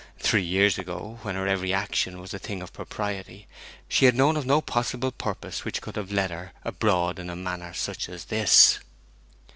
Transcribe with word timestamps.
Three 0.17 0.41
years 0.41 0.79
ago, 0.79 1.19
when 1.21 1.35
her 1.35 1.45
every 1.45 1.71
action 1.75 2.19
was 2.19 2.33
a 2.33 2.39
thing 2.39 2.63
of 2.63 2.73
propriety, 2.73 3.45
she 3.87 4.05
had 4.05 4.15
known 4.15 4.35
of 4.35 4.47
no 4.47 4.59
possible 4.59 5.11
purpose 5.11 5.63
which 5.63 5.79
could 5.79 5.95
have 5.95 6.11
led 6.11 6.31
her 6.31 6.53
abroad 6.65 7.19
in 7.19 7.29
a 7.29 7.35
manner 7.35 7.71
such 7.71 8.09
as 8.09 8.25
this. 8.25 8.79